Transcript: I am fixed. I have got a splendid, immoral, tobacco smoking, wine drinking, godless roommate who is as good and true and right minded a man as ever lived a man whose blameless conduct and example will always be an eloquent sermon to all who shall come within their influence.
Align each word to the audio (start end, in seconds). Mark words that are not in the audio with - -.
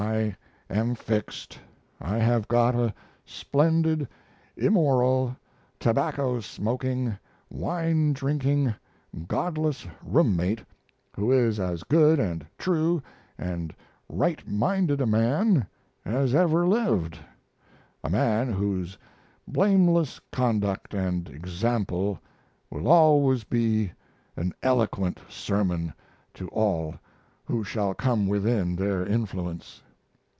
I 0.01 0.35
am 0.73 0.95
fixed. 0.95 1.59
I 1.99 2.17
have 2.17 2.47
got 2.47 2.73
a 2.75 2.93
splendid, 3.23 4.07
immoral, 4.57 5.35
tobacco 5.79 6.39
smoking, 6.39 7.17
wine 7.51 8.11
drinking, 8.11 8.73
godless 9.27 9.85
roommate 10.03 10.63
who 11.15 11.31
is 11.31 11.59
as 11.59 11.83
good 11.83 12.19
and 12.19 12.45
true 12.57 13.03
and 13.37 13.75
right 14.09 14.45
minded 14.47 15.01
a 15.01 15.05
man 15.05 15.67
as 16.03 16.33
ever 16.33 16.65
lived 16.65 17.19
a 18.03 18.09
man 18.09 18.51
whose 18.51 18.97
blameless 19.47 20.19
conduct 20.31 20.93
and 20.95 21.29
example 21.29 22.19
will 22.71 22.87
always 22.87 23.43
be 23.43 23.91
an 24.35 24.51
eloquent 24.63 25.19
sermon 25.29 25.93
to 26.33 26.47
all 26.47 26.95
who 27.45 27.63
shall 27.63 27.93
come 27.93 28.25
within 28.27 28.75
their 28.75 29.05
influence. 29.05 29.83